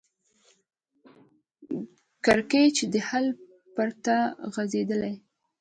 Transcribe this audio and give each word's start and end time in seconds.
کړکېچ 2.25 2.77
د 2.91 2.93
حل 3.07 3.25
پرته 3.75 4.15
غځېدلی 4.53 5.13